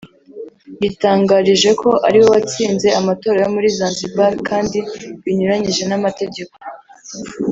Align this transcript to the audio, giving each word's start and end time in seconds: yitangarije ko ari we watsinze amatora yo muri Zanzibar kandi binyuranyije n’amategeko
yitangarije 0.81 1.69
ko 1.81 1.89
ari 2.07 2.17
we 2.21 2.25
watsinze 2.33 2.87
amatora 2.99 3.37
yo 3.43 3.49
muri 3.55 3.67
Zanzibar 3.77 4.33
kandi 4.49 4.77
binyuranyije 5.23 5.83
n’amategeko 5.87 6.55